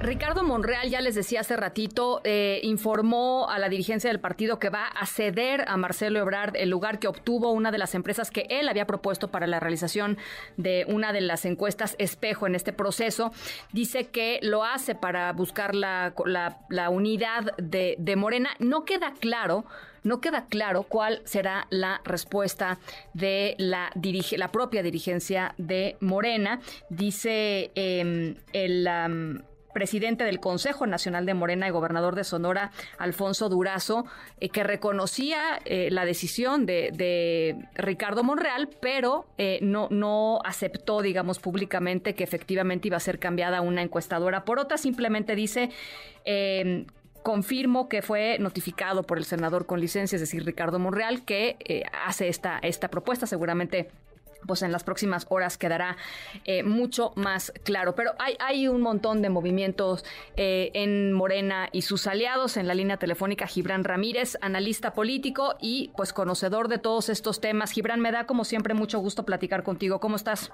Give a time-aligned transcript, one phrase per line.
[0.00, 4.70] Ricardo Monreal, ya les decía hace ratito, eh, informó a la dirigencia del partido que
[4.70, 8.46] va a ceder a Marcelo Ebrard el lugar que obtuvo una de las empresas que
[8.48, 10.16] él había propuesto para la realización
[10.56, 13.30] de una de las encuestas espejo en este proceso.
[13.72, 16.14] Dice que lo hace para buscar la,
[16.70, 18.50] la, unidad de, de Morena.
[18.58, 19.66] No queda claro
[20.02, 22.78] no queda claro cuál será la respuesta
[23.12, 23.92] de la,
[24.38, 26.60] la propia dirigencia de Morena.
[26.88, 28.88] Dice em, el
[29.72, 34.04] presidente del Consejo Nacional de Morena y gobernador de Sonora, Alfonso Durazo,
[34.40, 41.38] eh, que reconocía eh, la decisión de, Ricardo Monreal, pero eh, no, no aceptó, digamos,
[41.38, 44.78] públicamente que efectivamente iba a ser cambiada una encuestadora por otra.
[44.78, 45.70] Simplemente dice
[46.24, 46.86] em,
[47.22, 52.28] confirmo que fue notificado por el senador con licencia, es decir, Ricardo Monreal, que hace
[52.28, 53.26] esta, esta propuesta.
[53.26, 53.90] Seguramente
[54.46, 55.96] pues en las próximas horas quedará
[56.44, 57.94] eh, mucho más claro.
[57.94, 60.04] Pero hay, hay un montón de movimientos
[60.36, 62.56] eh, en Morena y sus aliados.
[62.56, 67.70] En la línea telefónica, Gibran Ramírez, analista político y pues conocedor de todos estos temas.
[67.70, 70.00] Gibran, me da como siempre mucho gusto platicar contigo.
[70.00, 70.52] ¿Cómo estás?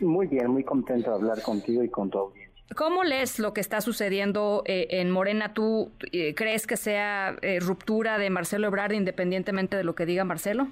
[0.00, 2.52] Muy bien, muy contento de hablar contigo y con tu audiencia.
[2.74, 5.52] ¿Cómo lees lo que está sucediendo eh, en Morena?
[5.52, 5.92] ¿Tú
[6.34, 10.68] crees que sea ruptura de Marcelo Ebrard independientemente de lo que diga Marcelo?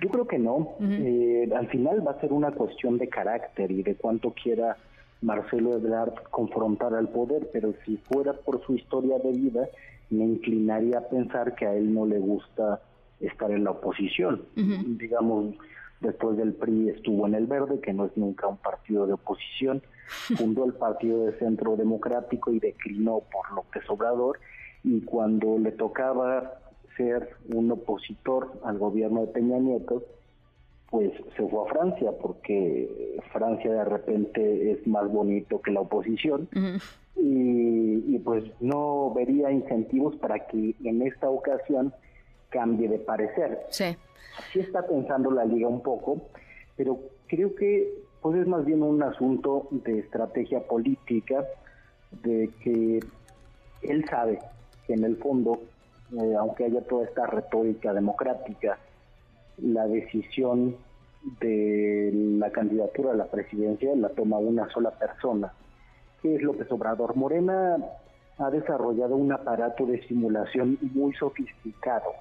[0.00, 0.76] Yo creo que no.
[0.80, 4.76] Eh, al final va a ser una cuestión de carácter y de cuánto quiera
[5.22, 9.68] Marcelo Ebrard confrontar al poder, pero si fuera por su historia de vida,
[10.10, 12.80] me inclinaría a pensar que a él no le gusta
[13.20, 14.42] estar en la oposición.
[14.54, 15.54] Digamos,
[16.00, 19.82] después del PRI estuvo en el Verde, que no es nunca un partido de oposición,
[20.36, 24.38] fundó el Partido de Centro Democrático y declinó por López Obrador,
[24.82, 26.58] y cuando le tocaba
[26.96, 30.04] ser un opositor al gobierno de Peña Nieto,
[30.90, 36.48] pues se fue a Francia, porque Francia de repente es más bonito que la oposición,
[37.16, 41.92] y, pues no vería incentivos para que en esta ocasión
[42.48, 43.60] cambie de parecer.
[43.70, 43.96] Sí.
[44.38, 46.22] Así está pensando la liga un poco,
[46.76, 51.44] pero creo que pues es más bien un asunto de estrategia política,
[52.22, 53.00] de que
[53.82, 54.38] él sabe
[54.86, 55.60] que en el fondo
[56.12, 58.78] eh, aunque haya toda esta retórica democrática,
[59.58, 60.76] la decisión
[61.40, 65.52] de la candidatura a la presidencia la toma una sola persona,
[66.22, 67.16] que es López Obrador.
[67.16, 67.76] Morena
[68.38, 72.12] ha desarrollado un aparato de simulación muy sofisticado,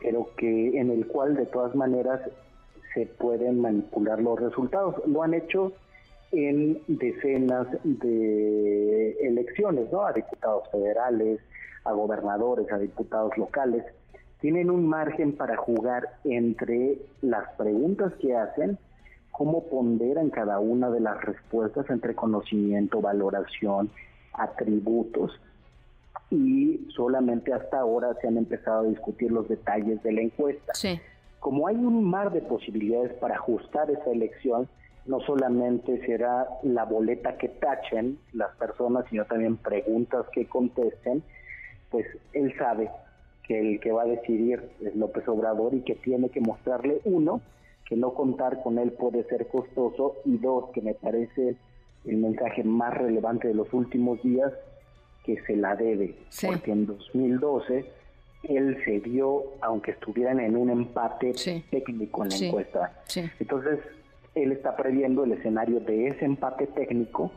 [0.00, 2.20] pero que en el cual de todas maneras
[2.94, 4.96] se pueden manipular los resultados.
[5.06, 5.72] Lo han hecho
[6.32, 10.04] en decenas de elecciones, ¿no?
[10.04, 11.40] A diputados federales,
[11.84, 13.84] a gobernadores, a diputados locales,
[14.40, 18.78] tienen un margen para jugar entre las preguntas que hacen,
[19.30, 23.90] cómo ponderan cada una de las respuestas entre conocimiento, valoración,
[24.32, 25.38] atributos,
[26.30, 30.72] y solamente hasta ahora se han empezado a discutir los detalles de la encuesta.
[31.40, 34.68] Como hay un mar de posibilidades para ajustar esa elección,
[35.06, 41.22] no solamente será la boleta que tachen las personas, sino también preguntas que contesten,
[41.90, 42.90] pues él sabe
[43.42, 47.40] que el que va a decidir es López Obrador y que tiene que mostrarle, uno,
[47.88, 51.56] que no contar con él puede ser costoso y dos, que me parece
[52.04, 54.52] el mensaje más relevante de los últimos días,
[55.24, 57.84] que se la debe, porque en 2012
[58.44, 61.32] él se dio, aunque estuvieran en un empate
[61.70, 63.02] técnico en la encuesta.
[63.38, 63.78] Entonces,
[64.34, 67.32] él está previendo el escenario de ese empate técnico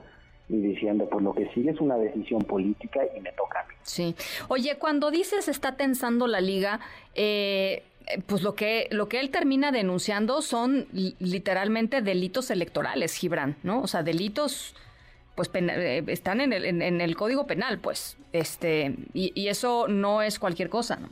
[0.47, 3.73] y diciendo, pues lo que sigue es una decisión política y me toca a mí.
[3.81, 4.16] Sí.
[4.47, 6.79] Oye, cuando dices está tensando la liga,
[7.16, 7.84] eh,
[8.28, 13.81] pues lo que, lo que él termina denunciando son literalmente delitos electorales, Gibran, ¿no?
[13.81, 14.75] O sea, delitos
[15.35, 20.39] pues eh, están en el, en, el código penal, pues, este, y, eso no es
[20.39, 21.09] cualquier cosa, ¿no?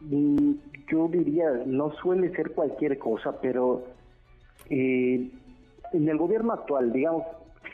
[0.00, 0.56] Mm,
[0.90, 3.86] yo diría, no suele ser cualquier cosa, pero
[4.74, 5.30] eh,
[5.92, 7.24] en el gobierno actual, digamos,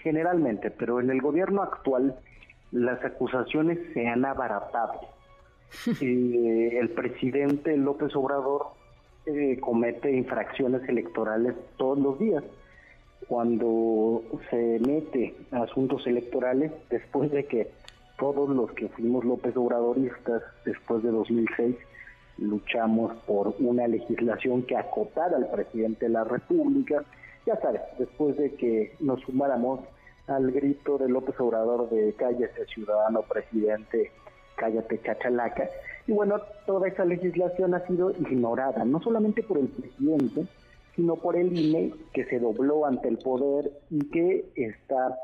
[0.02, 2.16] generalmente, pero en el gobierno actual
[2.72, 5.00] las acusaciones se han abaratado.
[6.00, 8.68] Eh, el presidente López Obrador
[9.26, 12.42] eh, comete infracciones electorales todos los días.
[13.28, 17.68] Cuando se mete a asuntos electorales, después de que
[18.18, 21.76] todos los que fuimos López Obradoristas después de 2006
[22.38, 27.04] luchamos por una legislación que acotara al presidente de la República,
[27.46, 29.80] ya sabes, después de que nos sumáramos
[30.26, 34.10] al grito de López Obrador de cállate ciudadano presidente,
[34.56, 35.68] cállate chachalaca,
[36.06, 40.46] Y bueno, toda esa legislación ha sido ignorada, no solamente por el presidente,
[40.94, 45.16] sino por el INE, que se dobló ante el poder y que está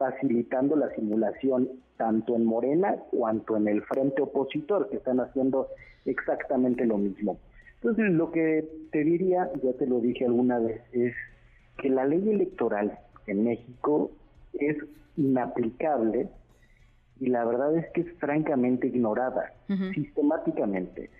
[0.00, 1.68] facilitando la simulación
[1.98, 5.68] tanto en Morena cuanto en el frente opositor, que están haciendo
[6.06, 7.38] exactamente lo mismo.
[7.74, 11.14] Entonces, lo que te diría, ya te lo dije alguna vez, es
[11.76, 14.10] que la ley electoral en México
[14.54, 14.78] es
[15.18, 16.30] inaplicable
[17.20, 19.52] y la verdad es que es francamente ignorada
[19.94, 21.10] sistemáticamente.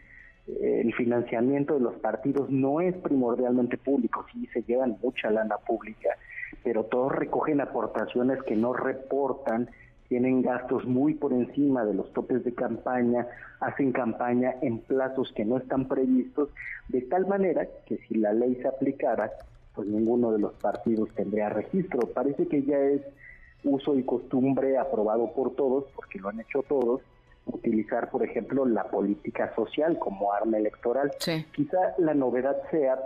[0.47, 6.17] El financiamiento de los partidos no es primordialmente público, sí se llevan mucha lana pública,
[6.63, 9.69] pero todos recogen aportaciones que no reportan,
[10.09, 13.29] tienen gastos muy por encima de los topes de campaña,
[13.61, 16.49] hacen campaña en plazos que no están previstos,
[16.89, 19.31] de tal manera que si la ley se aplicara,
[19.75, 22.09] pues ninguno de los partidos tendría registro.
[22.09, 23.03] Parece que ya es
[23.63, 27.03] uso y costumbre aprobado por todos, porque lo han hecho todos,
[27.47, 31.13] utilizar, por ejemplo, la política social como arma electoral.
[31.53, 32.99] Quizá la novedad sea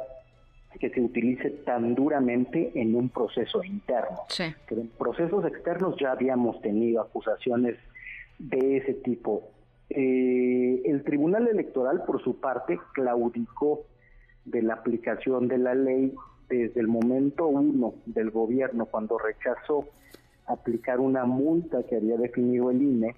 [0.78, 4.20] que se utilice tan duramente en un proceso interno.
[4.66, 7.76] Que en procesos externos ya habíamos tenido acusaciones
[8.38, 9.50] de ese tipo.
[9.90, 13.84] Eh, el Tribunal Electoral, por su parte, claudicó
[14.44, 16.12] de la aplicación de la ley
[16.48, 19.88] desde el momento uno del gobierno, cuando rechazó
[20.46, 23.14] aplicar una multa que había definido el INE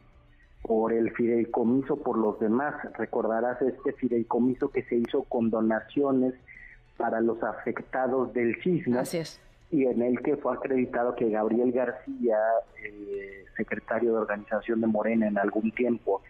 [0.63, 2.75] por el fideicomiso por los demás.
[2.97, 6.35] Recordarás este fideicomiso que se hizo con donaciones
[6.97, 8.95] para los afectados del sismo.
[9.71, 12.39] Y en el que fue acreditado que Gabriel García,
[12.83, 16.23] eh, secretario de organización de Morena en algún tiempo,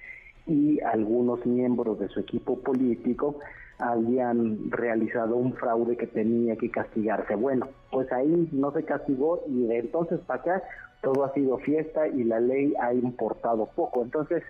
[0.47, 3.39] y algunos miembros de su equipo político
[3.79, 7.35] habían realizado un fraude que tenía que castigarse.
[7.35, 10.63] Bueno, pues ahí no se castigó y de entonces para acá
[11.03, 14.03] todo ha sido fiesta y la ley ha importado poco.
[14.03, 14.43] Entonces,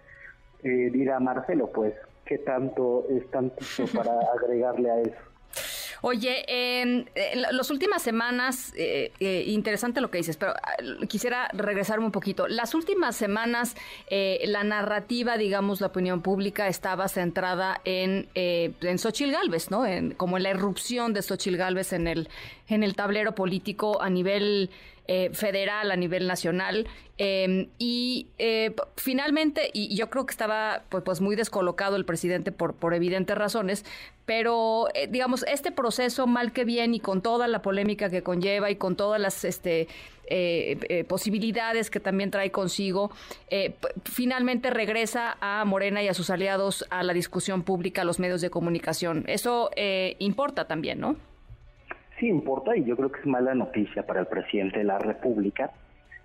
[0.62, 3.57] eh, dirá Marcelo, pues, ¿qué tanto es tanto
[3.95, 5.17] para agregarle a eso?
[6.03, 6.45] Oye,
[6.81, 10.77] en las últimas semanas, eh, eh, interesante lo que dices, pero ah,
[11.09, 12.49] quisiera regresarme un poquito.
[12.49, 13.77] Las últimas semanas,
[14.09, 19.87] eh, la narrativa, digamos, la opinión pública estaba centrada en, en Xochil Gálvez, ¿no?
[19.87, 22.29] En, como en la irrupción de Xochil Gálvez en el,
[22.69, 24.71] en el tablero político a nivel
[25.08, 26.88] eh, federal, a nivel nacional.
[27.19, 32.50] Em, y eh, finalmente, y yo creo que estaba pues, pues, muy descolocado el presidente
[32.50, 33.85] por, por evidentes razones,
[34.25, 38.70] pero eh, digamos, este proceso, mal que bien, y con toda la polémica que conlleva
[38.70, 39.87] y con todas las este,
[41.06, 43.12] posibilidades que también trae consigo,
[44.02, 48.41] finalmente regresa a Morena y a sus aliados a la discusión pública, a los medios
[48.41, 49.25] de comunicación.
[49.29, 49.70] Eso
[50.19, 51.14] importa también, ¿no?
[52.19, 55.71] Sí importa y yo creo que es mala noticia para el presidente de la República,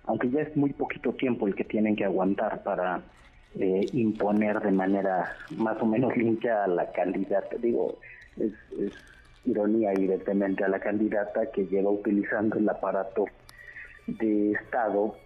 [0.04, 3.02] aunque ya es muy poquito tiempo el que tienen que aguantar para
[3.58, 7.56] eh, imponer de manera más o menos limpia a la candidata.
[7.56, 7.98] Digo,
[8.38, 8.52] es,
[9.44, 13.26] ironía evidentemente a la candidata que lleva utilizando el aparato
[14.06, 15.16] de Estado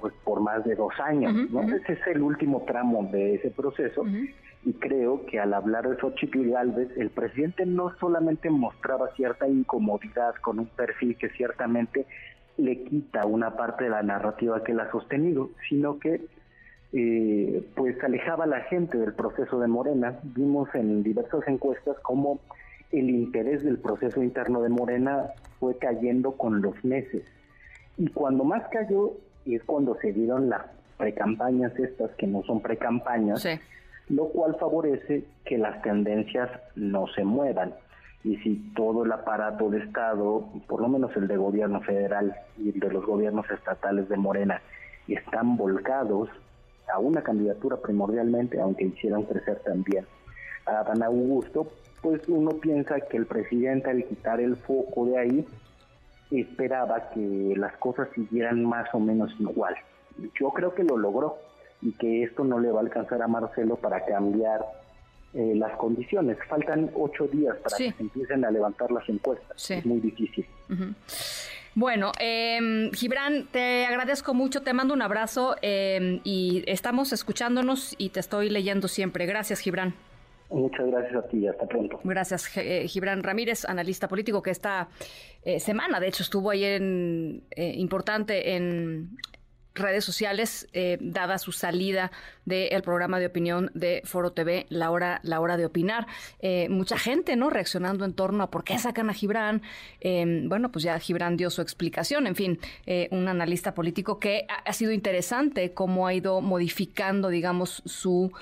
[0.00, 1.50] pues por más de dos años.
[1.50, 1.62] ¿no?
[1.62, 4.04] Ese es el último tramo de ese proceso
[4.64, 10.34] y creo que al hablar de Xochitl Galvez, el presidente no solamente mostraba cierta incomodidad
[10.40, 12.06] con un perfil que ciertamente
[12.56, 16.20] le quita una parte de la narrativa que él ha sostenido, sino que
[16.92, 20.18] eh, pues alejaba a la gente del proceso de Morena.
[20.22, 22.40] Vimos en diversas encuestas cómo
[22.90, 25.26] el interés del proceso interno de Morena
[25.60, 27.22] fue cayendo con los meses.
[27.96, 29.12] Y cuando más cayó
[29.46, 30.62] es cuando se dieron las
[30.96, 33.58] precampañas estas, que no son precampañas, sí
[34.08, 37.74] lo cual favorece que las tendencias no se muevan.
[38.24, 42.70] Y si todo el aparato de Estado, por lo menos el de gobierno federal y
[42.70, 44.60] el de los gobiernos estatales de Morena,
[45.06, 46.28] están volcados
[46.92, 50.06] a una candidatura primordialmente, aunque hicieran crecer también
[50.66, 51.70] a Dan Augusto,
[52.02, 55.46] pues uno piensa que el presidente al quitar el foco de ahí
[56.30, 59.74] esperaba que las cosas siguieran más o menos igual.
[60.38, 61.38] Yo creo que lo logró
[61.80, 64.60] y que esto no le va a alcanzar a Marcelo para cambiar
[65.34, 66.38] eh, las condiciones.
[66.48, 69.70] Faltan ocho días para que se empiecen a levantar las encuestas.
[69.70, 70.46] Es muy difícil.
[71.74, 78.08] Bueno, eh, Gibran, te agradezco mucho, te mando un abrazo em, y estamos escuchándonos y
[78.10, 79.26] te estoy leyendo siempre.
[79.26, 79.94] Gracias, Gibran.
[80.50, 82.00] Muchas gracias a ti, hasta pronto.
[82.04, 84.88] Gracias, eh, Gibran Ramírez, analista político que esta
[85.42, 89.10] eh, semana, de hecho, estuvo ahí en importante en
[89.78, 92.10] redes sociales, eh, dada su salida
[92.44, 96.06] del programa de opinión de Foro TV, La Hora, la hora de Opinar.
[96.40, 97.50] Eh, mucha gente, ¿no?
[97.50, 99.62] Reaccionando en torno a por qué sacan a Gibran.
[100.00, 102.26] Em, bueno, pues ya Gibran dio su explicación.
[102.26, 107.82] En fin, eh, un analista político que ha, sido interesante cómo ha ido modificando, digamos,
[107.84, 108.32] su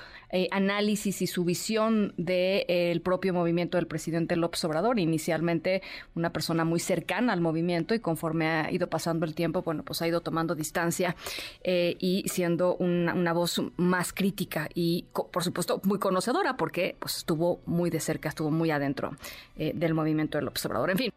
[0.51, 4.99] análisis y su visión del propio movimiento del presidente López Obrador.
[4.99, 5.81] Inicialmente
[6.15, 10.01] una persona muy cercana al movimiento y conforme ha ido pasando el tiempo, bueno, pues
[10.01, 11.15] ha ido tomando distancia
[11.63, 17.61] eh, y siendo una, voz más crítica y, por supuesto, muy conocedora porque pues, estuvo
[17.65, 19.15] muy de cerca, estuvo muy adentro
[19.55, 20.89] eh, del movimiento del observador.
[20.91, 21.11] En fin.